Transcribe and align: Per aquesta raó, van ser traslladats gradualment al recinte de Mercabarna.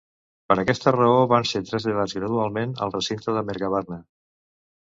Per 0.51 0.55
aquesta 0.61 0.93
raó, 0.95 1.19
van 1.33 1.45
ser 1.49 1.61
traslladats 1.67 2.17
gradualment 2.21 2.75
al 2.87 2.95
recinte 2.97 3.37
de 3.39 3.45
Mercabarna. 3.51 4.01